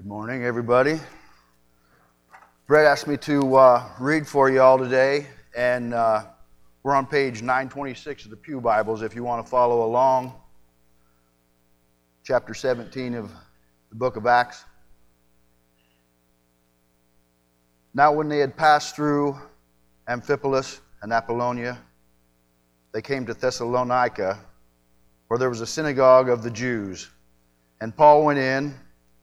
[0.00, 0.98] Good morning, everybody.
[2.66, 6.22] Brett asked me to uh, read for you all today, and uh,
[6.82, 10.32] we're on page 926 of the Pew Bibles if you want to follow along.
[12.24, 13.30] Chapter 17 of
[13.90, 14.64] the book of Acts.
[17.92, 19.38] Now, when they had passed through
[20.08, 21.76] Amphipolis and Apollonia,
[22.92, 24.38] they came to Thessalonica,
[25.28, 27.10] where there was a synagogue of the Jews.
[27.82, 28.74] And Paul went in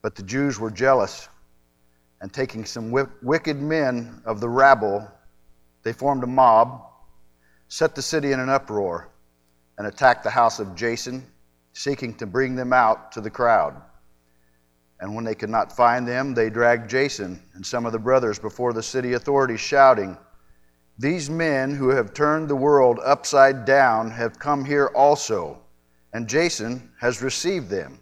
[0.00, 1.28] But the Jews were jealous,
[2.20, 5.08] and taking some wicked men of the rabble,
[5.82, 6.84] they formed a mob,
[7.68, 9.08] set the city in an uproar,
[9.76, 11.26] and attacked the house of Jason,
[11.72, 13.80] seeking to bring them out to the crowd.
[15.00, 18.38] And when they could not find them, they dragged Jason and some of the brothers
[18.38, 20.16] before the city authorities, shouting,
[20.98, 25.60] These men who have turned the world upside down have come here also,
[26.12, 28.00] and Jason has received them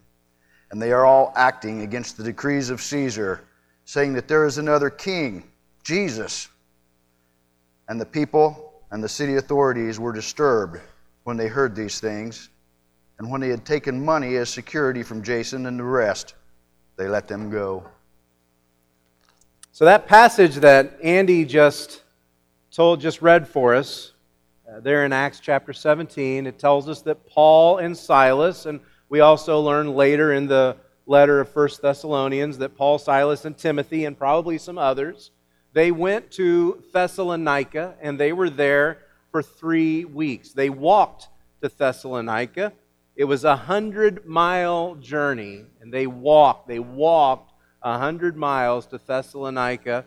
[0.76, 3.40] and they are all acting against the decrees of Caesar,
[3.86, 5.42] saying that there is another king,
[5.82, 6.48] Jesus.
[7.88, 10.78] And the people and the city authorities were disturbed
[11.24, 12.50] when they heard these things.
[13.18, 16.34] And when they had taken money as security from Jason and the rest,
[16.98, 17.82] they let them go.
[19.72, 22.02] So that passage that Andy just
[22.70, 24.12] told, just read for us,
[24.70, 29.20] uh, there in Acts chapter 17, it tells us that Paul and Silas, and we
[29.20, 30.76] also learn later in the
[31.06, 35.30] letter of 1 Thessalonians that Paul, Silas, and Timothy, and probably some others,
[35.72, 38.98] they went to Thessalonica and they were there
[39.30, 40.52] for three weeks.
[40.52, 41.28] They walked
[41.62, 42.72] to Thessalonica.
[43.14, 46.68] It was a hundred mile journey, and they walked.
[46.68, 47.52] They walked
[47.82, 50.04] a hundred miles to Thessalonica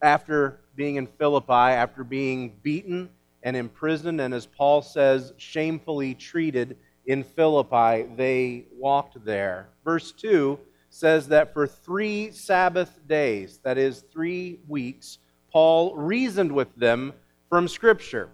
[0.00, 3.10] after being in Philippi, after being beaten
[3.42, 6.76] and imprisoned, and as Paul says, shamefully treated
[7.08, 9.70] in Philippi, they walked there.
[9.82, 10.58] Verse 2
[10.90, 15.18] says that for three Sabbath days, that is, three weeks,
[15.50, 17.14] Paul reasoned with them
[17.48, 18.28] from Scripture.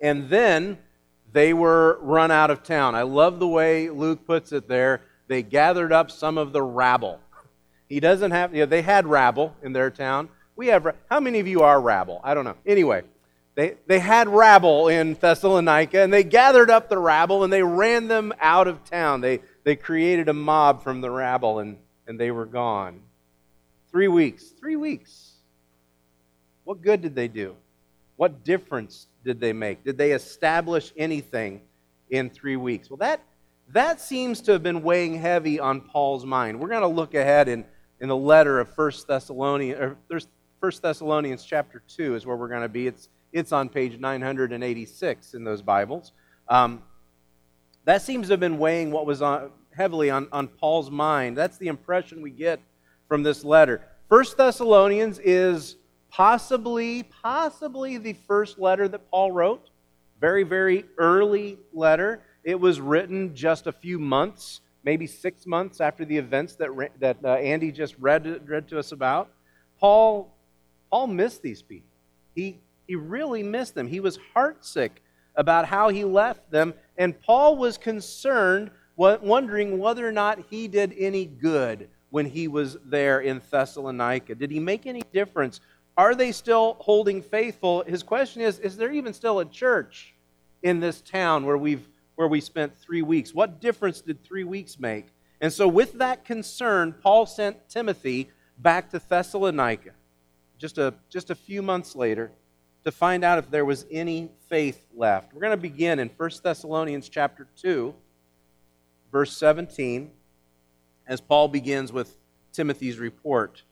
[0.00, 0.78] And then
[1.32, 2.94] they were run out of town.
[2.94, 5.02] I love the way Luke puts it there.
[5.28, 7.20] They gathered up some of the rabble.
[7.90, 10.30] He doesn't have, you know, they had rabble in their town.
[10.56, 12.22] We have, how many of you are rabble?
[12.24, 12.56] I don't know.
[12.64, 13.02] Anyway,
[13.54, 18.08] they, they had rabble in Thessalonica, and they gathered up the rabble and they ran
[18.08, 19.20] them out of town.
[19.20, 21.76] They, they created a mob from the rabble, and,
[22.06, 23.00] and they were gone.
[23.90, 24.44] Three weeks.
[24.58, 25.32] Three weeks.
[26.64, 27.54] What good did they do?
[28.16, 29.84] What difference did they make?
[29.84, 31.60] Did they establish anything
[32.08, 32.88] in three weeks?
[32.88, 33.20] Well, that,
[33.68, 36.58] that seems to have been weighing heavy on Paul's mind.
[36.58, 37.66] We're going to look ahead in,
[38.00, 42.62] in the letter of 1 Thessalonians, or 1 Thessalonians chapter 2 is where we're going
[42.62, 42.86] to be.
[42.86, 46.12] It's it's on page 986 in those Bibles.
[46.48, 46.82] Um,
[47.84, 51.36] that seems to have been weighing what was on, heavily on, on Paul's mind.
[51.36, 52.60] That's the impression we get
[53.08, 53.82] from this letter.
[54.08, 55.76] First Thessalonians is
[56.10, 59.70] possibly, possibly the first letter that Paul wrote.
[60.20, 62.22] Very, very early letter.
[62.44, 66.68] It was written just a few months, maybe six months after the events that,
[67.00, 69.30] that uh, Andy just read, read to us about.
[69.80, 70.32] Paul,
[70.90, 71.88] Paul missed these people.
[72.34, 73.86] He, he really missed them.
[73.86, 74.90] He was heartsick
[75.34, 80.94] about how he left them, and Paul was concerned, wondering whether or not he did
[80.98, 84.34] any good when he was there in Thessalonica.
[84.34, 85.60] Did he make any difference?
[85.96, 87.84] Are they still holding faithful?
[87.84, 90.14] His question is Is there even still a church
[90.62, 93.34] in this town where, we've, where we spent three weeks?
[93.34, 95.06] What difference did three weeks make?
[95.40, 98.28] And so, with that concern, Paul sent Timothy
[98.58, 99.90] back to Thessalonica
[100.62, 102.30] just a, just a few months later
[102.84, 105.32] to find out if there was any faith left.
[105.32, 107.94] We're going to begin in 1 Thessalonians chapter 2,
[109.10, 110.10] verse 17,
[111.06, 112.16] as Paul begins with
[112.52, 113.62] Timothy's report.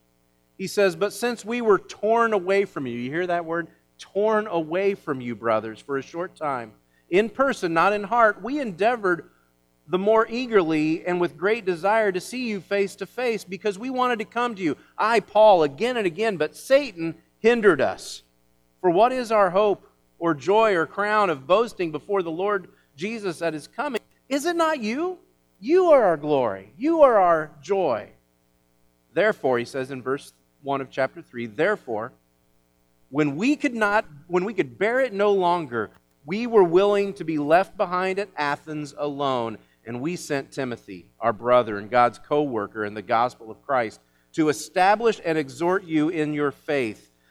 [0.56, 3.68] He says, But since we were torn away from you, you hear that word?
[3.98, 6.72] Torn away from you, brothers, for a short time,
[7.10, 9.30] in person, not in heart, we endeavored
[9.88, 13.90] the more eagerly and with great desire to see you face to face because we
[13.90, 14.76] wanted to come to you.
[14.96, 18.22] I, Paul, again and again, but Satan hindered us.
[18.80, 19.86] For what is our hope
[20.18, 24.00] or joy or crown of boasting before the Lord Jesus at his coming?
[24.28, 25.18] Is it not you?
[25.60, 26.72] You are our glory.
[26.78, 28.08] You are our joy.
[29.12, 30.32] Therefore, he says in verse
[30.62, 32.12] 1 of chapter 3, therefore,
[33.10, 35.90] when we could not when we could bear it no longer,
[36.24, 41.32] we were willing to be left behind at Athens alone, and we sent Timothy, our
[41.32, 44.00] brother and God's co-worker in the gospel of Christ,
[44.34, 47.09] to establish and exhort you in your faith,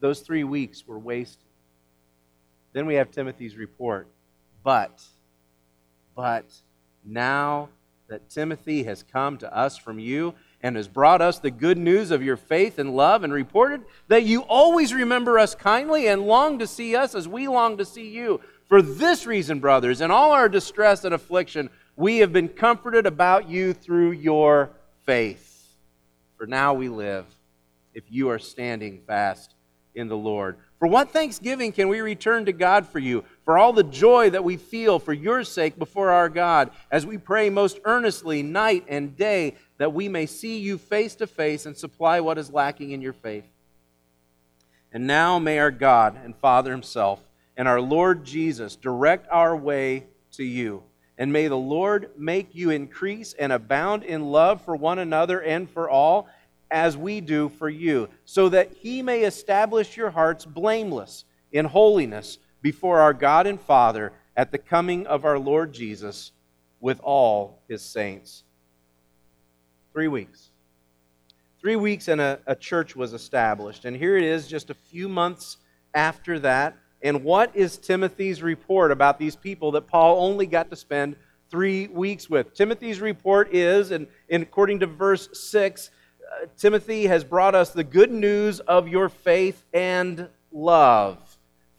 [0.00, 1.44] those three weeks were wasted.
[2.72, 4.08] Then we have Timothy's report.
[4.62, 5.02] But,
[6.14, 6.46] but,
[7.04, 7.68] now
[8.08, 12.10] that Timothy has come to us from you and has brought us the good news
[12.10, 16.58] of your faith and love and reported that you always remember us kindly and long
[16.58, 18.40] to see us as we long to see you.
[18.68, 23.48] For this reason, brothers, in all our distress and affliction, we have been comforted about
[23.48, 24.70] you through your
[25.04, 25.76] faith.
[26.36, 27.26] For now we live
[27.94, 29.54] if you are standing fast
[30.00, 30.56] in the Lord.
[30.80, 34.42] For what thanksgiving can we return to God for you, for all the joy that
[34.42, 39.16] we feel for your sake before our God, as we pray most earnestly night and
[39.16, 43.02] day that we may see you face to face and supply what is lacking in
[43.02, 43.44] your faith?
[44.92, 47.20] And now may our God and Father Himself
[47.56, 50.82] and our Lord Jesus direct our way to you.
[51.18, 55.68] And may the Lord make you increase and abound in love for one another and
[55.68, 56.28] for all
[56.70, 62.38] as we do for you, so that he may establish your hearts blameless in holiness
[62.62, 66.32] before our God and Father at the coming of our Lord Jesus
[66.80, 68.44] with all his saints.
[69.92, 70.50] Three weeks.
[71.60, 73.84] Three weeks, and a, a church was established.
[73.84, 75.58] And here it is, just a few months
[75.94, 76.76] after that.
[77.02, 81.16] And what is Timothy's report about these people that Paul only got to spend
[81.50, 82.54] three weeks with?
[82.54, 85.90] Timothy's report is, and, and according to verse 6,
[86.56, 91.18] Timothy has brought us the good news of your faith and love.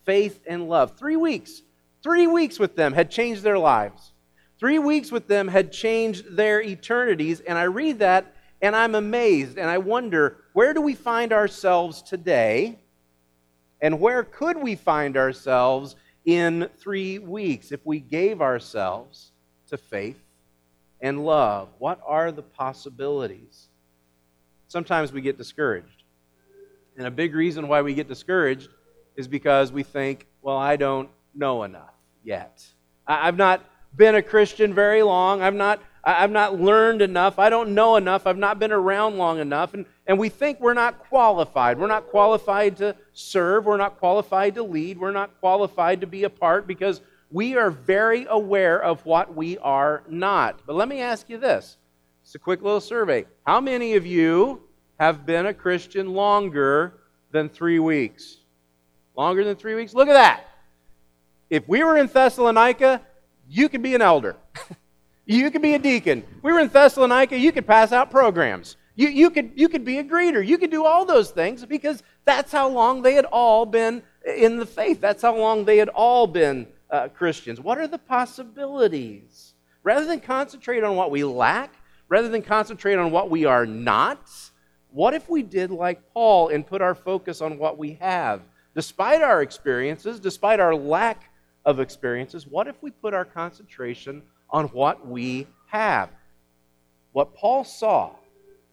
[0.03, 0.97] Faith and love.
[0.97, 1.61] Three weeks.
[2.03, 4.11] Three weeks with them had changed their lives.
[4.59, 7.39] Three weeks with them had changed their eternities.
[7.41, 12.01] And I read that and I'm amazed and I wonder where do we find ourselves
[12.01, 12.77] today?
[13.81, 15.95] And where could we find ourselves
[16.25, 19.31] in three weeks if we gave ourselves
[19.69, 20.21] to faith
[21.01, 21.69] and love?
[21.79, 23.69] What are the possibilities?
[24.71, 26.03] Sometimes we get discouraged.
[26.97, 28.69] And a big reason why we get discouraged
[29.17, 32.65] is because we think, well, I don't know enough yet.
[33.05, 33.65] I've not
[33.95, 35.41] been a Christian very long.
[35.41, 37.37] I've not, I've not learned enough.
[37.37, 38.25] I don't know enough.
[38.25, 39.73] I've not been around long enough.
[39.73, 41.77] And, and we think we're not qualified.
[41.77, 43.65] We're not qualified to serve.
[43.65, 44.97] We're not qualified to lead.
[44.97, 49.57] We're not qualified to be a part because we are very aware of what we
[49.57, 50.61] are not.
[50.65, 51.77] But let me ask you this
[52.31, 53.25] it's a quick little survey.
[53.45, 54.61] How many of you
[54.97, 56.93] have been a Christian longer
[57.31, 58.37] than three weeks?
[59.17, 59.93] Longer than three weeks?
[59.93, 60.45] Look at that.
[61.49, 63.01] If we were in Thessalonica,
[63.49, 64.37] you could be an elder.
[65.25, 66.23] you could be a deacon.
[66.41, 68.77] We were in Thessalonica, you could pass out programs.
[68.95, 70.47] You, you, could, you could be a greeter.
[70.47, 74.55] You could do all those things because that's how long they had all been in
[74.55, 75.01] the faith.
[75.01, 77.59] That's how long they had all been uh, Christians.
[77.59, 79.51] What are the possibilities?
[79.83, 81.73] Rather than concentrate on what we lack,
[82.11, 84.29] rather than concentrate on what we are not,
[84.91, 88.41] what if we did like Paul and put our focus on what we have?
[88.75, 91.31] Despite our experiences, despite our lack
[91.63, 96.09] of experiences, what if we put our concentration on what we have?
[97.13, 98.11] What Paul saw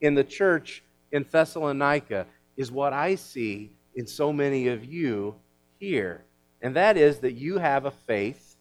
[0.00, 2.26] in the church in Thessalonica
[2.57, 5.37] is what I see in so many of you
[5.78, 6.25] here.
[6.61, 8.57] And that is that you have a faith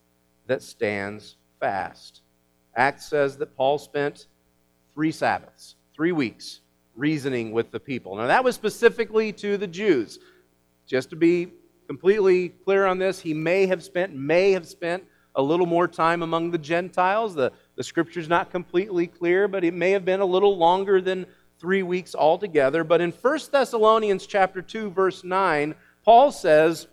[0.46, 2.22] that stands fast.
[2.76, 4.28] Acts says that Paul spent
[4.98, 6.62] three Sabbaths, three weeks,
[6.96, 8.16] reasoning with the people.
[8.16, 10.18] Now, that was specifically to the Jews.
[10.88, 11.50] Just to be
[11.86, 15.04] completely clear on this, he may have spent, may have spent
[15.36, 17.36] a little more time among the Gentiles.
[17.36, 21.28] The, the scripture's not completely clear, but it may have been a little longer than
[21.60, 22.84] three weeks altogether.
[22.84, 25.76] But in 1 Thessalonians chapter 2, verse 9,
[26.06, 26.88] Paul says,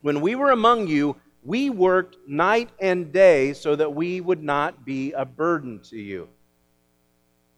[0.00, 4.86] When we were among you, we worked night and day so that we would not
[4.86, 6.30] be a burden to you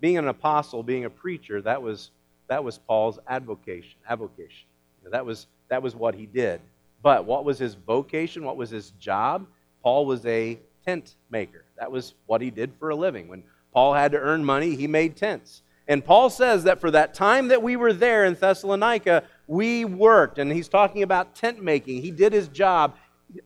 [0.00, 2.11] being an apostle, being a preacher, that was,
[2.49, 3.99] that was Paul's avocation.
[4.09, 4.66] avocation.
[5.04, 6.61] that, was, that was what he did.
[7.02, 8.45] But what was his vocation?
[8.45, 9.47] What was his job?
[9.83, 11.64] Paul was a tent maker.
[11.78, 13.28] That was what he did for a living.
[13.28, 13.42] When
[13.73, 15.62] Paul had to earn money, he made tents.
[15.88, 20.38] And Paul says that for that time that we were there in Thessalonica, we worked.
[20.38, 22.02] And he's talking about tent making.
[22.02, 22.95] He did his job.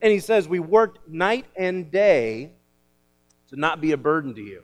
[0.03, 2.51] And he says, We worked night and day
[3.49, 4.63] to not be a burden to you.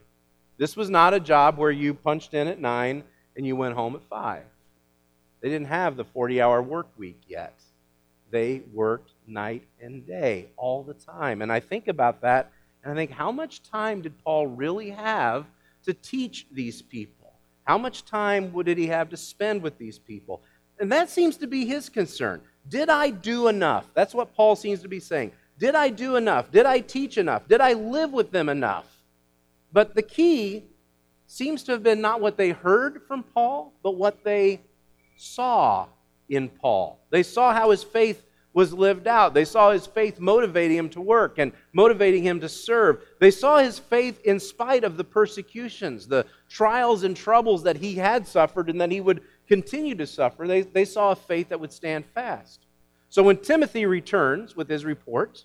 [0.61, 3.03] This was not a job where you punched in at 9
[3.35, 4.43] and you went home at 5.
[5.41, 7.59] They didn't have the 40 hour work week yet.
[8.31, 11.41] They worked night and day all the time.
[11.41, 12.53] And I think about that
[12.83, 15.47] and I think, how much time did Paul really have
[15.85, 17.33] to teach these people?
[17.65, 20.43] How much time did he have to spend with these people?
[20.79, 22.43] And that seems to be his concern.
[22.69, 23.87] Did I do enough?
[23.95, 25.33] That's what Paul seems to be saying.
[25.59, 26.51] Did I do enough?
[26.51, 27.49] Did I teach enough?
[27.49, 29.00] Did I live with them enough?
[29.73, 30.65] But the key
[31.27, 34.61] seems to have been not what they heard from Paul, but what they
[35.17, 35.87] saw
[36.29, 36.99] in Paul.
[37.11, 39.33] They saw how his faith was lived out.
[39.33, 43.01] They saw his faith motivating him to work and motivating him to serve.
[43.21, 47.95] They saw his faith in spite of the persecutions, the trials and troubles that he
[47.95, 50.49] had suffered and that he would continue to suffer.
[50.49, 52.67] They, they saw a faith that would stand fast.
[53.09, 55.45] So when Timothy returns with his report,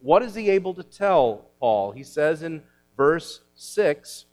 [0.00, 1.92] what is he able to tell Paul?
[1.92, 2.62] He says in
[2.98, 4.26] verse 6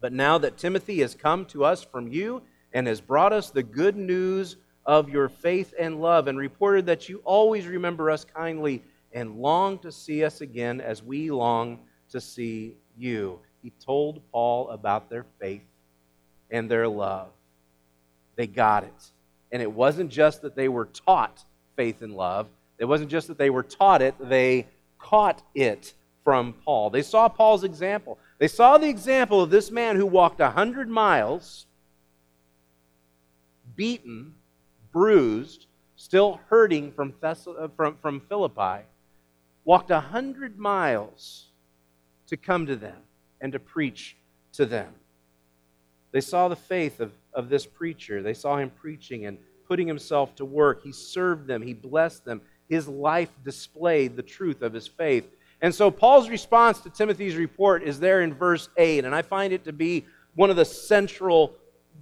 [0.00, 3.64] But now that Timothy has come to us from you and has brought us the
[3.64, 4.54] good news
[4.86, 8.82] of your faith and love, and reported that you always remember us kindly
[9.12, 11.78] and long to see us again as we long
[12.10, 13.38] to see you.
[13.62, 15.62] He told Paul about their faith
[16.50, 17.28] and their love.
[18.36, 19.10] They got it.
[19.52, 21.44] And it wasn't just that they were taught
[21.76, 24.66] faith and love, it wasn't just that they were taught it, they
[24.98, 25.92] caught it
[26.30, 26.90] from Paul.
[26.90, 28.16] They saw Paul's example.
[28.38, 31.66] They saw the example of this man who walked a hundred miles,
[33.74, 34.36] beaten,
[34.92, 37.34] bruised, still hurting from, uh,
[37.76, 38.84] from, from Philippi,
[39.64, 41.46] walked a hundred miles
[42.28, 42.98] to come to them
[43.40, 44.14] and to preach
[44.52, 44.94] to them.
[46.12, 48.22] They saw the faith of, of this preacher.
[48.22, 50.84] They saw him preaching and putting himself to work.
[50.84, 52.40] He served them, he blessed them.
[52.68, 55.28] His life displayed the truth of his faith.
[55.62, 59.52] And so Paul's response to Timothy's report is there in verse 8, and I find
[59.52, 61.54] it to be one of the central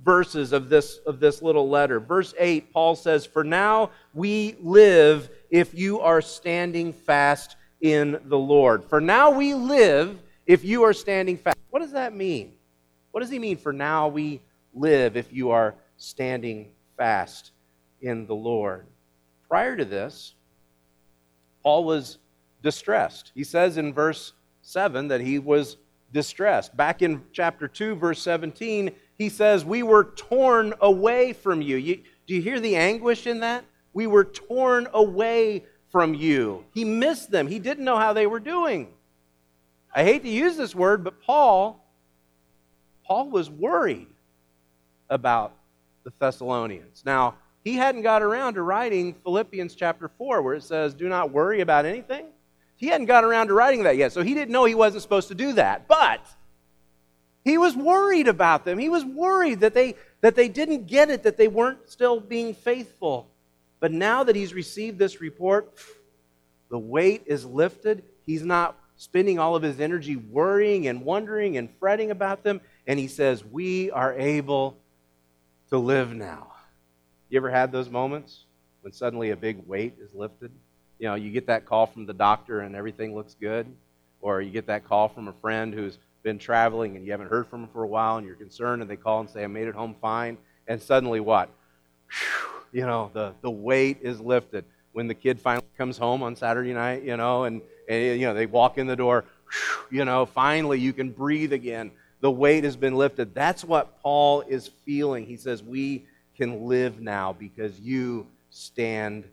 [0.05, 1.99] verses of this, of this little letter.
[1.99, 8.39] Verse 8, Paul says, For now we live if you are standing fast in the
[8.39, 8.85] Lord.
[8.85, 11.59] For now we live if you are standing fast.
[11.71, 12.53] What does that mean?
[13.11, 14.41] What does he mean, for now we
[14.75, 17.53] live if you are standing fast
[18.01, 18.87] in the Lord?
[19.49, 20.35] Prior to this,
[21.63, 22.19] Paul was
[22.63, 23.33] distressed.
[23.35, 25.77] He says in verse 7 that he was
[26.13, 26.77] distressed.
[26.77, 31.77] Back in chapter 2, verse 17, he says, We were torn away from you.
[31.77, 32.03] you.
[32.27, 33.65] Do you hear the anguish in that?
[33.93, 36.65] We were torn away from you.
[36.75, 38.89] He missed them, he didn't know how they were doing.
[39.95, 41.83] I hate to use this word, but Paul,
[43.05, 44.07] Paul was worried
[45.09, 45.55] about
[46.05, 47.03] the Thessalonians.
[47.07, 51.33] Now, he hadn't got around to writing Philippians chapter 4, where it says, Do not
[51.33, 52.27] worry about anything.
[52.79, 55.29] He hadn't got around to writing that yet, so he didn't know he wasn't supposed
[55.29, 55.89] to do that.
[55.89, 56.25] But
[57.45, 58.79] he was worried about them.
[58.79, 62.55] He was worried that they, that they didn't get it, that they weren't still being
[62.55, 63.31] faithful.
[63.81, 65.77] But now that he's received this report,
[66.71, 68.05] the weight is lifted.
[68.27, 72.61] He's not spending all of his energy worrying and wondering and fretting about them.
[72.87, 74.79] And he says, We are able
[75.71, 76.53] to live now.
[77.29, 78.45] You ever had those moments
[78.83, 80.53] when suddenly a big weight is lifted?
[80.99, 83.67] You know, you get that call from the doctor and everything looks good,
[84.21, 87.47] or you get that call from a friend who's been traveling and you haven't heard
[87.47, 89.69] from them for a while and you're concerned and they call and say, I made
[89.69, 90.37] it home fine.
[90.67, 91.51] And suddenly what?
[92.71, 94.65] You know, the, the weight is lifted.
[94.93, 98.35] When the kid finally comes home on Saturday night, you know, and, and you know,
[98.35, 99.25] they walk in the door,
[99.91, 101.91] you know, finally you can breathe again.
[102.21, 103.35] The weight has been lifted.
[103.35, 105.25] That's what Paul is feeling.
[105.25, 106.05] He says, We
[106.37, 109.25] can live now because you stand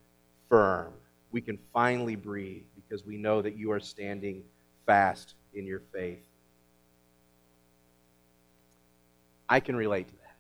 [0.50, 0.94] firm.
[1.36, 4.44] We can finally breathe because we know that you are standing
[4.86, 6.24] fast in your faith.
[9.50, 10.38] I can relate to that.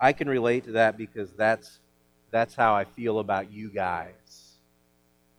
[0.00, 1.80] I can relate to that because that's,
[2.30, 4.54] that's how I feel about you guys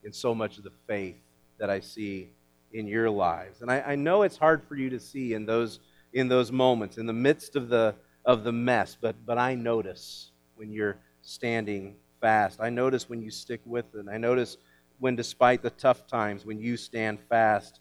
[0.04, 1.18] and so much of the faith
[1.58, 2.30] that I see
[2.74, 3.64] in your lives.
[3.64, 5.80] And I, I know it's hard for you to see in those,
[6.14, 10.30] in those moments, in the midst of the, of the mess, but, but I notice
[10.58, 12.60] when you're standing fast.
[12.62, 14.06] I notice when you stick with it.
[14.12, 14.58] I notice
[15.00, 17.80] when, despite the tough times, when you stand fast,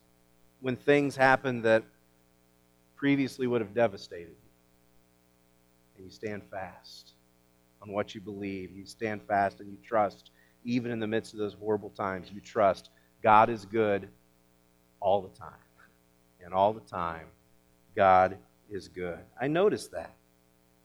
[0.61, 1.85] when things happen that
[2.97, 4.51] previously would have devastated you
[5.97, 7.13] and you stand fast
[7.83, 8.73] on what you believe.
[8.73, 10.31] You stand fast and you trust,
[10.65, 12.31] even in the midst of those horrible times.
[12.33, 12.91] You trust
[13.23, 14.09] God is good
[15.01, 15.53] all the time.
[16.45, 17.27] And all the time,
[17.97, 18.37] God
[18.71, 19.19] is good.
[19.41, 20.16] I notice that.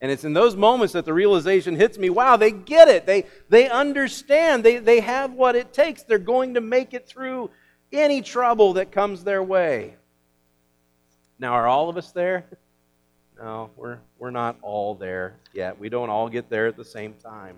[0.01, 3.05] And it's in those moments that the realization hits me wow, they get it.
[3.05, 4.63] They, they understand.
[4.63, 6.01] They, they have what it takes.
[6.01, 7.51] They're going to make it through
[7.93, 9.93] any trouble that comes their way.
[11.38, 12.46] Now, are all of us there?
[13.39, 15.79] No, we're, we're not all there yet.
[15.79, 17.58] We don't all get there at the same time.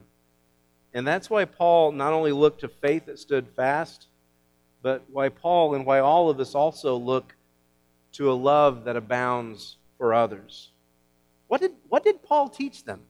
[0.94, 4.08] And that's why Paul not only looked to faith that stood fast,
[4.82, 7.36] but why Paul and why all of us also look
[8.14, 10.70] to a love that abounds for others.
[11.48, 13.02] What did, what did Paul teach them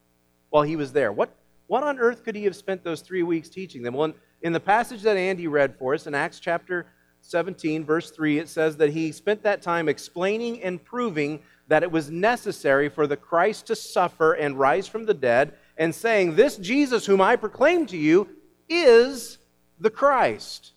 [0.50, 1.12] while he was there?
[1.12, 1.36] What,
[1.68, 3.94] what on earth could he have spent those three weeks teaching them?
[3.94, 6.88] Well, in, in the passage that Andy read for us in Acts chapter
[7.22, 11.92] 17, verse 3, it says that he spent that time explaining and proving that it
[11.92, 16.58] was necessary for the Christ to suffer and rise from the dead, and saying, This
[16.58, 18.28] Jesus whom I proclaim to you
[18.70, 19.38] is
[19.80, 20.74] the Christ.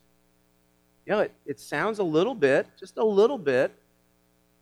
[1.05, 3.73] You know, it, it sounds a little bit, just a little bit,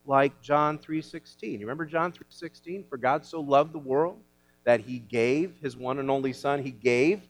[0.07, 1.59] like John 3:16.
[1.59, 2.85] You remember John 3:16?
[2.89, 4.19] For God so loved the world
[4.63, 6.63] that he gave his one and only son.
[6.63, 7.21] He gave.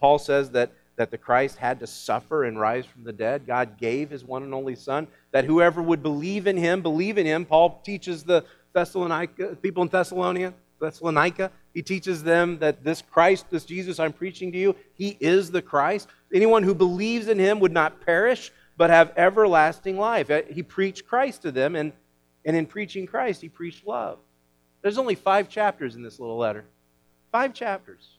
[0.00, 3.46] Paul says that that the Christ had to suffer and rise from the dead.
[3.46, 7.24] God gave his one and only son that whoever would believe in him, believe in
[7.24, 7.46] him.
[7.46, 8.44] Paul teaches the
[8.74, 14.50] Thessalonica people in Thessalonica, Thessalonica, he teaches them that this Christ, this Jesus I'm preaching
[14.52, 16.08] to you, he is the Christ.
[16.32, 20.30] Anyone who believes in him would not perish, but have everlasting life.
[20.30, 21.92] Uh, he preached Christ to them, and
[22.44, 24.18] and in preaching Christ, he preached love.
[24.82, 26.64] There's only five chapters in this little letter.
[27.32, 28.16] Five chapters.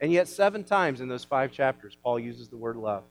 [0.00, 3.02] And yet, seven times in those five chapters, Paul uses the word love.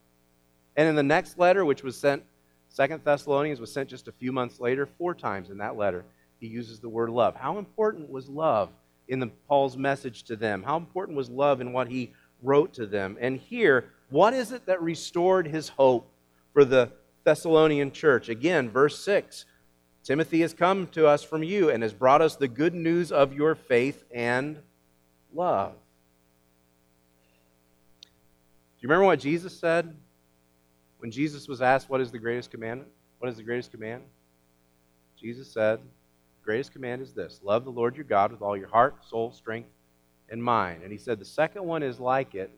[0.76, 2.24] And in the next letter, which was sent,
[2.70, 6.06] Second Thessalonians was sent just a few months later, four times in that letter,
[6.40, 7.36] he uses the word love.
[7.36, 8.70] How important was love
[9.08, 10.64] in the, Paul's message to them?
[10.64, 12.12] How important was love in what he
[12.44, 13.18] wrote to them?
[13.20, 16.10] And here, what is it that restored his hope
[16.54, 16.92] for the
[17.24, 18.30] Thessalonian church?
[18.30, 19.46] Again, verse 6
[20.08, 23.34] Timothy has come to us from you and has brought us the good news of
[23.34, 24.58] your faith and
[25.34, 25.74] love.
[28.02, 28.08] Do
[28.80, 29.94] you remember what Jesus said
[31.00, 32.90] when Jesus was asked, What is the greatest commandment?
[33.20, 34.02] What is the greatest command?
[35.20, 38.70] Jesus said, The greatest command is this love the Lord your God with all your
[38.70, 39.68] heart, soul, strength,
[40.30, 40.84] and mind.
[40.84, 42.50] And he said, The second one is like it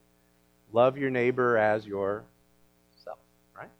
[0.71, 3.17] love your neighbor as yourself.
[3.57, 3.71] Right?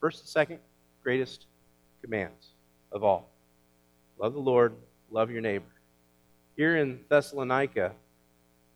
[0.00, 0.60] First and second
[1.02, 1.44] greatest
[2.00, 2.52] commands
[2.92, 3.30] of all.
[4.18, 4.74] Love the Lord,
[5.10, 5.64] love your neighbor.
[6.56, 7.92] Here in Thessalonica,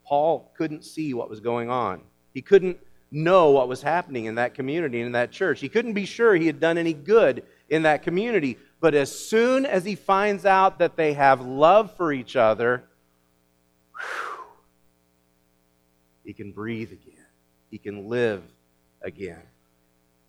[0.07, 2.01] Paul couldn't see what was going on.
[2.33, 2.79] He couldn't
[3.11, 5.61] know what was happening in that community and in that church.
[5.61, 8.59] He couldn't be sure he had done any good in that community.
[8.81, 12.85] But as soon as he finds out that they have love for each other,
[13.93, 14.45] whew,
[16.25, 17.27] he can breathe again.
[17.71, 18.43] He can live
[19.03, 19.43] again.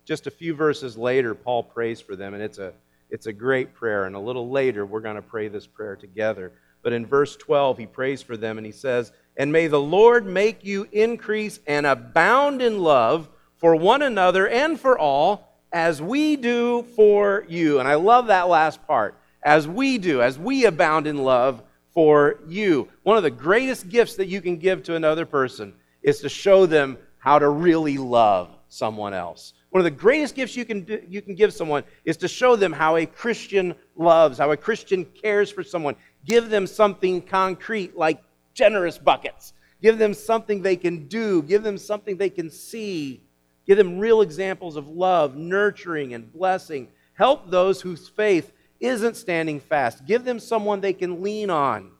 [0.04, 2.72] Just a few verses later, Paul prays for them, and it's a
[3.10, 6.52] it's a great prayer, and a little later we're going to pray this prayer together.
[6.82, 10.24] But in verse 12, he prays for them and he says, And may the Lord
[10.24, 16.36] make you increase and abound in love for one another and for all, as we
[16.36, 17.80] do for you.
[17.80, 19.18] And I love that last part.
[19.42, 22.88] As we do, as we abound in love for you.
[23.04, 26.66] One of the greatest gifts that you can give to another person is to show
[26.66, 29.54] them how to really love someone else.
[29.76, 32.56] One of the greatest gifts you can, do, you can give someone is to show
[32.56, 35.96] them how a Christian loves, how a Christian cares for someone.
[36.24, 38.22] Give them something concrete like
[38.54, 39.52] generous buckets.
[39.82, 41.42] Give them something they can do.
[41.42, 43.20] Give them something they can see.
[43.66, 46.88] Give them real examples of love, nurturing, and blessing.
[47.12, 50.06] Help those whose faith isn't standing fast.
[50.06, 51.90] Give them someone they can lean on.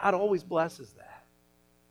[0.00, 1.26] God always blesses that.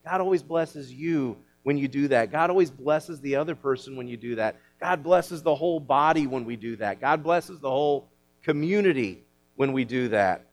[0.04, 2.32] God always blesses you when you do that.
[2.32, 4.58] God always blesses the other person when you do that.
[4.80, 7.00] God blesses the whole body when we do that.
[7.00, 8.08] God blesses the whole
[8.44, 9.24] community
[9.56, 10.46] when we do that.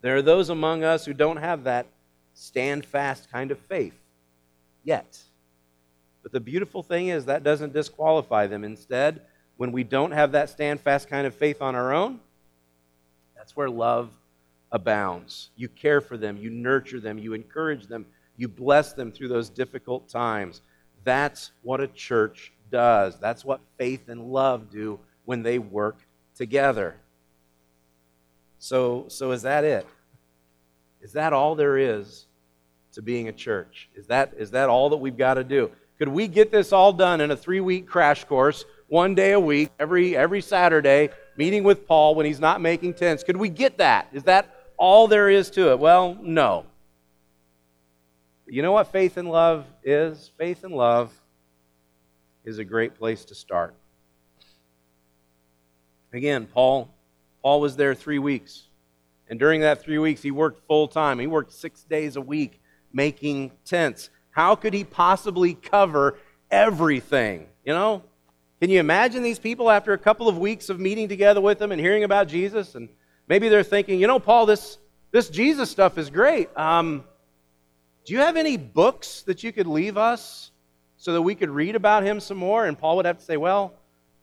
[0.00, 1.86] There are those among us who don't have that
[2.34, 3.98] stand fast kind of faith
[4.84, 5.18] yet.
[6.22, 8.64] But the beautiful thing is that doesn't disqualify them.
[8.64, 9.22] Instead,
[9.56, 12.20] when we don't have that stand fast kind of faith on our own,
[13.36, 14.10] that's where love
[14.72, 15.50] abounds.
[15.56, 19.48] You care for them, you nurture them, you encourage them, you bless them through those
[19.48, 20.60] difficult times.
[21.04, 23.18] That's what a church does.
[23.18, 25.98] That's what faith and love do when they work
[26.36, 26.96] together.
[28.58, 29.86] So, so is that it?
[31.02, 32.26] Is that all there is
[32.92, 33.88] to being a church?
[33.94, 35.70] Is that, is that all that we've got to do?
[35.98, 39.40] Could we get this all done in a three week crash course, one day a
[39.40, 43.22] week, every, every Saturday, meeting with Paul when he's not making tents?
[43.22, 44.08] Could we get that?
[44.12, 45.78] Is that all there is to it?
[45.78, 46.66] Well, no.
[48.46, 50.30] You know what faith and love is?
[50.38, 51.12] Faith and love
[52.46, 53.74] is a great place to start.
[56.12, 56.94] Again, Paul,
[57.42, 58.68] Paul was there three weeks.
[59.28, 61.18] And during that three weeks, he worked full time.
[61.18, 62.60] He worked six days a week
[62.92, 64.08] making tents.
[64.30, 66.18] How could he possibly cover
[66.50, 67.48] everything?
[67.64, 68.02] You know?
[68.60, 71.72] Can you imagine these people after a couple of weeks of meeting together with them
[71.72, 72.74] and hearing about Jesus?
[72.74, 72.88] And
[73.28, 74.78] maybe they're thinking, you know, Paul, this,
[75.10, 76.48] this Jesus stuff is great.
[76.56, 77.04] Um,
[78.06, 80.52] do you have any books that you could leave us
[81.06, 82.66] so that we could read about him some more?
[82.66, 83.74] And Paul would have to say, well,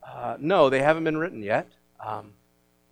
[0.06, 1.66] uh, no, they haven't been written yet.
[1.98, 2.34] Um,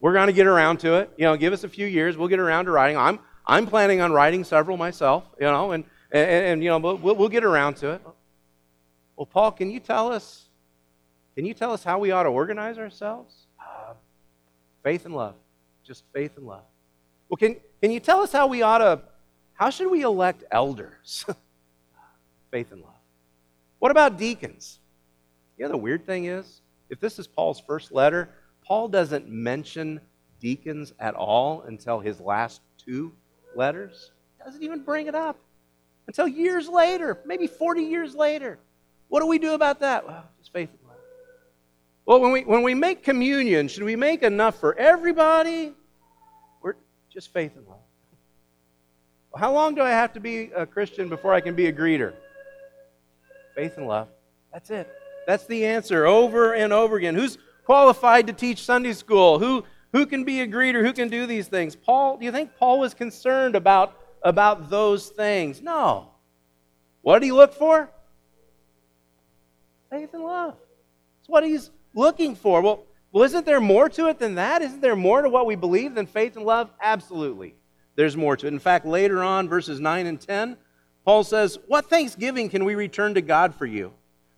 [0.01, 1.11] we're going to get around to it.
[1.19, 2.17] You know, give us a few years.
[2.17, 2.97] We'll get around to writing.
[2.97, 7.15] I'm, I'm planning on writing several myself, you know, and, and, and you know, we'll,
[7.15, 8.01] we'll get around to it.
[9.15, 10.49] Well, Paul, can you tell us,
[11.35, 13.35] can you tell us how we ought to organize ourselves?
[13.61, 13.93] Uh,
[14.83, 15.35] faith and love.
[15.85, 16.65] Just faith and love.
[17.29, 19.03] Well, can, can you tell us how we ought to,
[19.53, 21.27] how should we elect elders?
[22.51, 22.92] faith and love.
[23.83, 24.79] What about deacons?
[25.59, 28.29] You know, the weird thing is, if this is Paul's first letter,
[28.65, 30.01] Paul doesn't mention
[30.39, 33.13] deacons at all until his last two
[33.57, 34.13] letters.
[34.45, 35.37] Doesn't even bring it up
[36.07, 38.61] until years later, maybe 40 years later.
[39.09, 40.07] What do we do about that?
[40.07, 40.99] Well, just faith and love.
[42.07, 45.73] Well, when we, when we make communion, should we make enough for everybody?
[46.61, 46.77] Or
[47.13, 47.79] just faith and love?
[49.37, 52.15] How long do I have to be a Christian before I can be a greeter?
[53.55, 54.09] Faith and love.
[54.53, 54.91] That's it.
[55.27, 57.15] That's the answer over and over again.
[57.15, 59.39] Who's qualified to teach Sunday school?
[59.39, 60.85] Who, who can be a greeter?
[60.85, 61.77] Who can do these things?
[61.77, 65.63] Paul, do you think Paul was concerned about, about those things?
[65.63, 66.11] No.
[67.03, 67.91] What did he look for?
[69.91, 70.55] Faith and love.
[71.21, 72.63] That's what he's looking for.
[72.63, 74.63] Well, well, isn't there more to it than that?
[74.63, 76.71] Isn't there more to what we believe than faith and love?
[76.81, 77.55] Absolutely.
[77.95, 78.53] There's more to it.
[78.53, 80.57] In fact, later on, verses 9 and 10,
[81.05, 83.93] Paul says, What thanksgiving can we return to God for you?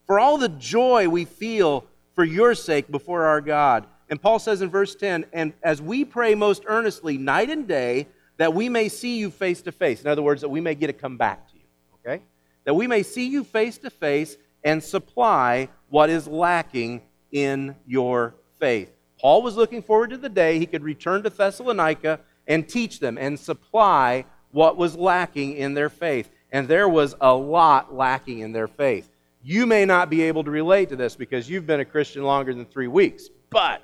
[0.07, 3.85] For all the joy we feel for your sake before our God.
[4.09, 8.07] And Paul says in verse 10, and as we pray most earnestly night and day,
[8.37, 10.01] that we may see you face to face.
[10.01, 11.63] In other words, that we may get to come back to you,
[11.95, 12.21] okay?
[12.65, 17.01] That we may see you face to face and supply what is lacking
[17.31, 18.91] in your faith.
[19.19, 23.17] Paul was looking forward to the day he could return to Thessalonica and teach them
[23.17, 26.29] and supply what was lacking in their faith.
[26.51, 29.09] And there was a lot lacking in their faith.
[29.43, 32.53] You may not be able to relate to this because you've been a Christian longer
[32.53, 33.83] than three weeks, but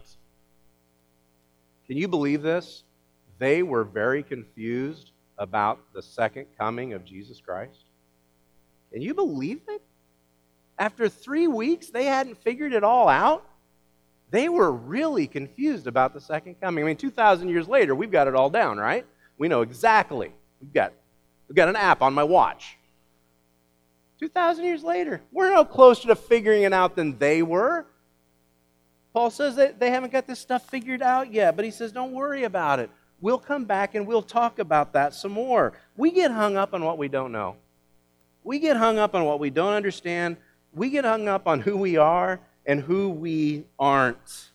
[1.87, 2.83] can you believe this?
[3.37, 7.85] They were very confused about the second coming of Jesus Christ.
[8.91, 9.81] Can you believe it?
[10.77, 13.45] After three weeks, they hadn't figured it all out.
[14.31, 16.83] They were really confused about the second coming.
[16.83, 19.05] I mean, 2,000 years later, we've got it all down, right?
[19.37, 20.31] We know exactly.
[20.61, 20.93] We've got,
[21.51, 22.77] we've got an app on my watch
[24.21, 25.21] 2,000 years later.
[25.33, 27.85] We're no closer to figuring it out than they were.
[29.11, 32.13] Paul says that they haven't got this stuff figured out yet, but he says, don't
[32.13, 32.89] worry about it.
[33.19, 35.73] We'll come back and we'll talk about that some more.
[35.97, 37.57] We get hung up on what we don't know.
[38.45, 40.37] We get hung up on what we don't understand.
[40.71, 44.51] We get hung up on who we are and who we aren't.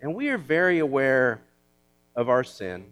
[0.00, 1.40] And we are very aware
[2.14, 2.84] of our sin,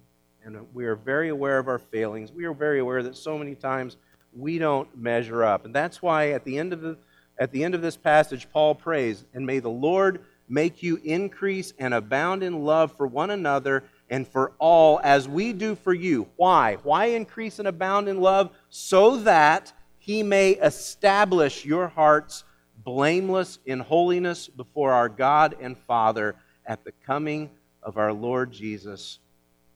[0.47, 2.33] and we are very aware of our failings.
[2.33, 3.97] We are very aware that so many times
[4.33, 5.65] we don't measure up.
[5.65, 6.97] And that's why at the end of the
[7.39, 11.75] at the end of this passage Paul prays, and may the Lord make you increase
[11.79, 16.29] and abound in love for one another and for all as we do for you.
[16.37, 16.77] Why?
[16.85, 18.51] Why increase and abound in love?
[18.71, 22.45] So that he may establish your hearts
[22.85, 27.51] blameless in holiness before our God and Father at the coming
[27.83, 29.19] of our Lord Jesus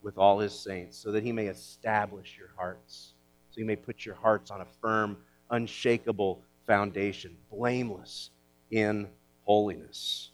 [0.02, 3.14] with all his saints, so that he may establish your hearts
[3.50, 5.16] so you may put your hearts on a firm,
[5.50, 8.30] unshakable foundation, blameless
[8.70, 9.08] in
[9.42, 10.30] holiness.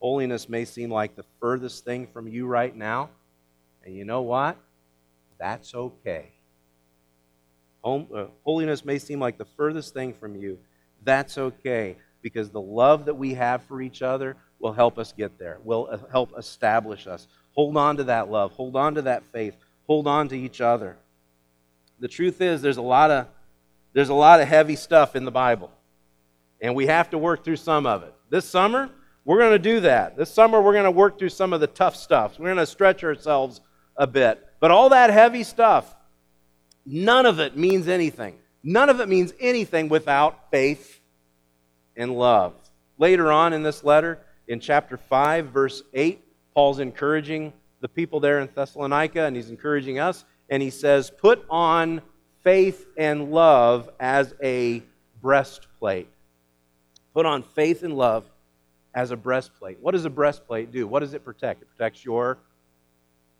[0.00, 3.10] Holiness may seem like the furthest thing from you right now,
[3.84, 4.58] and you know what?
[5.38, 6.32] That's okay.
[7.84, 10.58] Uh, holiness may seem like the furthest thing from you.
[11.04, 15.38] That's okay, because the love that we have for each other will help us get
[15.38, 17.28] there, will uh, help establish us.
[17.56, 20.96] Hold on to that love, hold on to that faith, hold on to each other
[21.98, 23.26] the truth is there's a lot of
[23.92, 25.70] there's a lot of heavy stuff in the Bible.
[26.60, 28.14] And we have to work through some of it.
[28.28, 28.90] This summer,
[29.24, 30.18] we're going to do that.
[30.18, 32.38] This summer, we're going to work through some of the tough stuff.
[32.38, 33.62] We're going to stretch ourselves
[33.96, 34.46] a bit.
[34.60, 35.94] But all that heavy stuff,
[36.84, 38.36] none of it means anything.
[38.62, 41.00] None of it means anything without faith
[41.96, 42.52] and love.
[42.98, 46.22] Later on in this letter, in chapter 5, verse 8,
[46.56, 51.44] Paul's encouraging the people there in Thessalonica, and he's encouraging us and he says, Put
[51.50, 52.00] on
[52.42, 54.82] faith and love as a
[55.20, 56.08] breastplate.
[57.12, 58.24] Put on faith and love
[58.94, 59.78] as a breastplate.
[59.82, 60.86] What does a breastplate do?
[60.86, 61.60] What does it protect?
[61.60, 62.38] It protects your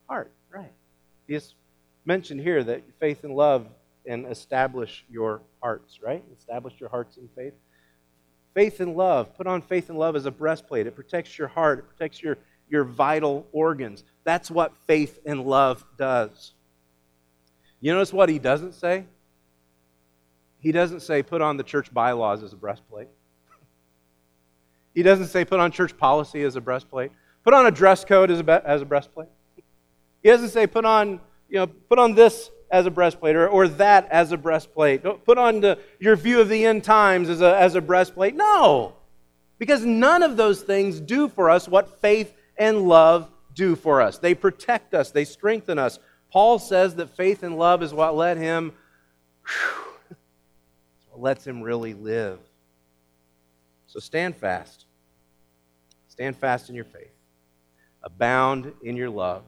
[0.08, 0.72] heart, right?
[1.26, 1.54] It's
[2.04, 3.66] mentioned here that faith and love
[4.04, 6.22] and establish your hearts, right?
[6.38, 7.54] Establish your hearts in faith.
[8.52, 9.34] Faith and love.
[9.36, 10.86] Put on faith and love as a breastplate.
[10.86, 12.36] It protects your heart, it protects your,
[12.68, 14.04] your vital organs.
[14.24, 16.52] That's what faith and love does.
[17.80, 19.04] You notice what he doesn't say?
[20.60, 23.08] He doesn't say put on the church bylaws as a breastplate.
[24.94, 27.12] He doesn't say put on church policy as a breastplate.
[27.44, 29.28] Put on a dress code as a, as a breastplate.
[30.22, 33.68] He doesn't say put on, you know, put on this as a breastplate or, or
[33.68, 35.02] that as a breastplate.
[35.02, 38.34] Don't put on the, your view of the end times as a, as a breastplate.
[38.34, 38.94] No,
[39.58, 44.18] because none of those things do for us what faith and love do for us.
[44.18, 45.98] They protect us, they strengthen us.
[46.30, 48.72] Paul says that faith and love is what let him,
[49.46, 50.16] whew,
[51.16, 52.38] lets him really live.
[53.86, 54.84] So stand fast.
[56.08, 57.12] Stand fast in your faith.
[58.02, 59.42] Abound in your love.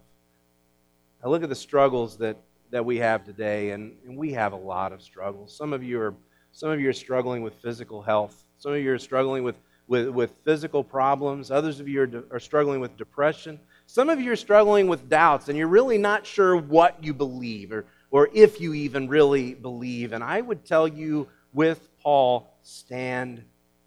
[1.22, 2.36] I look at the struggles that
[2.70, 5.56] that we have today, and, and we have a lot of struggles.
[5.56, 6.14] Some of you are
[6.52, 8.44] some of you are struggling with physical health.
[8.58, 9.56] Some of you are struggling with,
[9.88, 11.50] with, with physical problems.
[11.50, 13.58] Others of you are, are struggling with depression.
[13.86, 17.72] Some of you are struggling with doubts, and you're really not sure what you believe
[17.72, 20.12] or, or if you even really believe.
[20.12, 23.42] And I would tell you with Paul, stand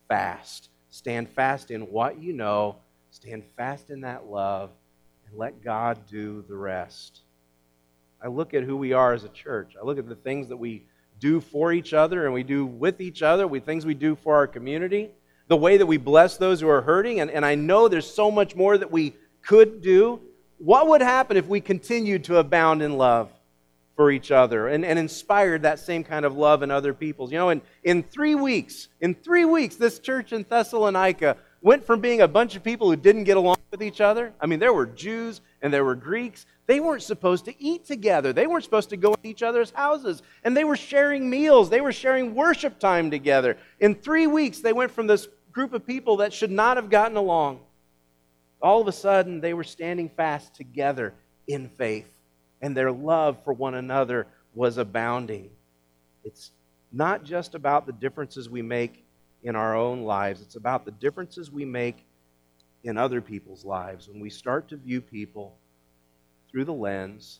[0.10, 0.70] fast.
[0.90, 2.78] Stand fast in what you know,
[3.12, 4.72] stand fast in that love,
[5.30, 7.22] and let God do the rest.
[8.22, 9.76] I look at who we are as a church.
[9.80, 10.84] I look at the things that we
[11.20, 14.36] do for each other and we do with each other, we things we do for
[14.36, 15.12] our community,
[15.52, 18.32] the way that we bless those who are hurting, and, and I know there's so
[18.32, 20.22] much more that we could do.
[20.60, 23.30] What would happen if we continued to abound in love
[23.98, 27.34] for each other and, and inspired that same kind of love in other people's?
[27.34, 32.00] You know, in, in three weeks, in three weeks, this church in Thessalonica went from
[32.00, 34.32] being a bunch of people who didn't get along with each other.
[34.40, 36.46] I mean, there were Jews and there were Greeks.
[36.66, 38.32] They weren't supposed to eat together.
[38.32, 40.22] They weren't supposed to go to each other's houses.
[40.46, 41.70] And they were sharing meals.
[41.70, 43.58] They were sharing worship time together.
[43.82, 47.18] In three weeks, they went from this group of people that should not have gotten
[47.18, 47.60] along.
[48.62, 51.14] All of a sudden, they were standing fast together
[51.48, 52.08] in faith,
[52.62, 55.50] and their love for one another was abounding.
[56.24, 56.52] It's
[56.92, 59.04] not just about the differences we make
[59.44, 62.06] in our own lives, it's about the differences we make
[62.84, 65.56] in other people's lives when we start to view people
[66.50, 67.40] through the lens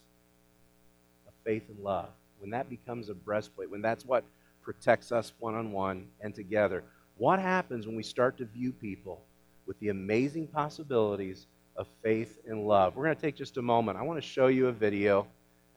[1.28, 2.10] of faith and love.
[2.40, 4.24] When that becomes a breastplate, when that's what
[4.64, 6.84] protects us one on one and together.
[7.22, 9.22] What happens when we start to view people
[9.68, 11.46] with the amazing possibilities
[11.78, 12.96] of faith and love?
[12.96, 14.00] We're going to take just a moment.
[14.00, 15.28] I want to show you a video,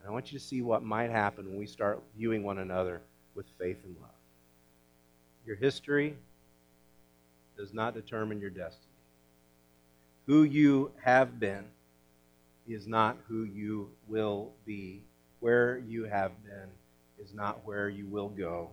[0.00, 3.02] and I want you to see what might happen when we start viewing one another
[3.35, 4.11] with faith and love.
[5.44, 6.16] Your history
[7.59, 8.94] does not determine your destiny.
[10.24, 11.66] Who you have been
[12.66, 15.02] is not who you will be.
[15.40, 16.70] Where you have been
[17.22, 18.70] is not where you will go.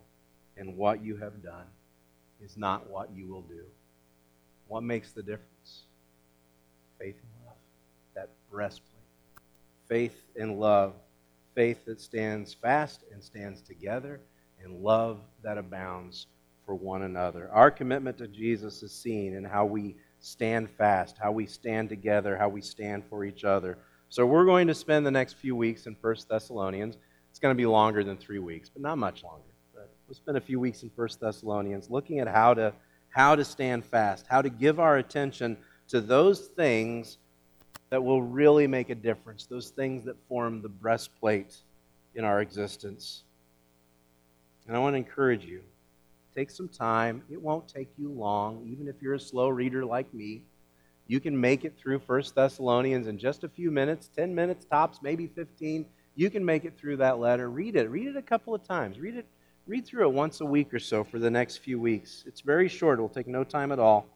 [0.55, 1.65] And what you have done
[2.43, 3.63] is not what you will do.
[4.67, 5.83] What makes the difference?
[6.99, 7.55] Faith and love.
[8.15, 8.87] That breastplate.
[9.87, 10.93] Faith and love.
[11.55, 14.21] Faith that stands fast and stands together,
[14.63, 16.27] and love that abounds
[16.65, 17.49] for one another.
[17.51, 22.37] Our commitment to Jesus is seen in how we stand fast, how we stand together,
[22.37, 23.77] how we stand for each other.
[24.07, 26.97] So we're going to spend the next few weeks in 1 Thessalonians.
[27.29, 29.50] It's going to be longer than three weeks, but not much longer.
[30.11, 32.73] We'll spend a few weeks in 1 Thessalonians looking at how to,
[33.11, 35.55] how to stand fast, how to give our attention
[35.87, 37.17] to those things
[37.91, 41.55] that will really make a difference, those things that form the breastplate
[42.13, 43.23] in our existence.
[44.67, 45.61] And I want to encourage you
[46.35, 47.23] Take some time.
[47.31, 50.41] It won't take you long, even if you're a slow reader like me.
[51.07, 54.99] You can make it through 1 Thessalonians in just a few minutes, 10 minutes tops,
[55.01, 55.85] maybe 15.
[56.15, 57.49] You can make it through that letter.
[57.49, 57.89] Read it.
[57.89, 58.99] Read it a couple of times.
[58.99, 59.25] Read it
[59.67, 62.23] read through it once a week or so for the next few weeks.
[62.27, 62.99] It's very short.
[62.99, 64.07] It will take no time at all.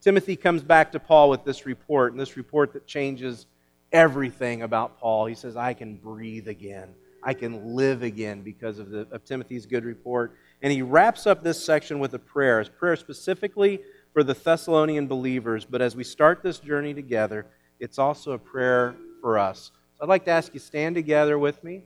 [0.00, 3.46] Timothy comes back to Paul with this report, and this report that changes
[3.92, 5.26] everything about Paul.
[5.26, 6.90] He says, I can breathe again.
[7.22, 10.36] I can live again because of, the, of Timothy's good report.
[10.60, 13.80] And he wraps up this section with a prayer, a prayer specifically
[14.12, 15.64] for the Thessalonian believers.
[15.64, 17.46] But as we start this journey together,
[17.80, 19.72] it's also a prayer for us.
[19.96, 21.84] So I'd like to ask you stand together with me.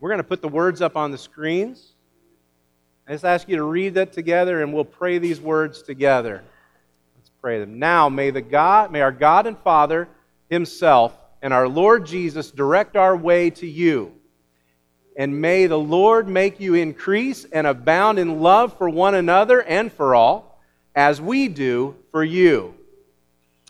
[0.00, 1.92] We're going to put the words up on the screens.
[3.06, 6.42] I just ask you to read that together and we'll pray these words together.
[7.16, 7.78] Let's pray them.
[7.78, 10.08] Now may the God, may our God and Father
[10.50, 14.12] himself and our Lord Jesus direct our way to you
[15.18, 19.92] and may the Lord make you increase and abound in love for one another and
[19.92, 20.62] for all,
[20.94, 22.72] as we do for you,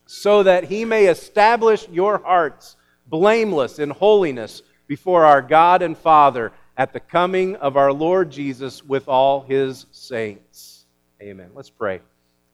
[0.04, 6.50] so that he may establish your hearts blameless in holiness before our God and Father
[6.76, 10.86] at the coming of our Lord Jesus with all his saints.
[11.22, 11.50] Amen.
[11.54, 12.00] Let's pray.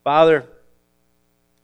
[0.02, 0.44] Father,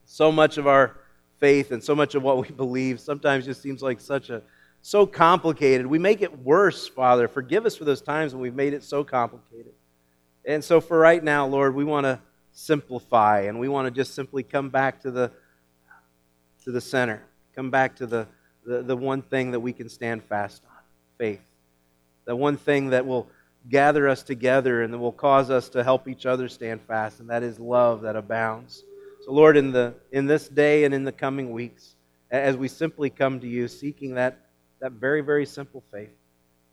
[0.06, 0.96] so much of our
[1.38, 4.42] faith and so much of what we believe sometimes just seems like such a
[4.82, 5.86] so complicated.
[5.86, 7.28] We make it worse, Father.
[7.28, 9.72] Forgive us for those times when we've made it so complicated.
[10.46, 12.18] And so for right now, Lord, we want to
[12.52, 15.30] simplify and we want to just simply come back to the
[16.64, 17.22] to the center.
[17.54, 18.26] Come back to the,
[18.70, 20.82] the, the one thing that we can stand fast on
[21.18, 21.40] faith.
[22.24, 23.26] The one thing that will
[23.68, 27.28] gather us together and that will cause us to help each other stand fast, and
[27.30, 28.84] that is love that abounds.
[29.24, 31.96] So, Lord, in, the, in this day and in the coming weeks,
[32.30, 34.38] as we simply come to you seeking that,
[34.78, 36.10] that very, very simple faith,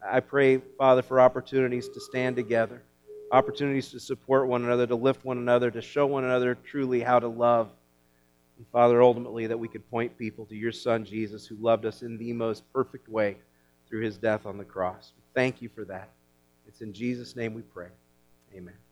[0.05, 2.83] I pray, Father, for opportunities to stand together,
[3.31, 7.17] opportunities to support one another, to lift one another, to show one another truly how
[7.17, 7.69] to love.
[8.57, 12.01] And Father, ultimately, that we could point people to your Son, Jesus, who loved us
[12.01, 13.37] in the most perfect way
[13.87, 15.13] through his death on the cross.
[15.33, 16.09] Thank you for that.
[16.67, 17.89] It's in Jesus' name we pray.
[18.55, 18.86] Amen.